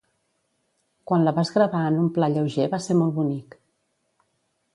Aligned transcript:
Quan 1.11 1.27
la 1.27 1.33
vas 1.39 1.51
gravar 1.57 1.83
en 1.91 1.99
un 2.05 2.09
pla 2.17 2.31
lleuger 2.37 2.67
va 2.73 2.81
ser 2.87 2.97
molt 3.03 3.17
bonic. 3.21 3.61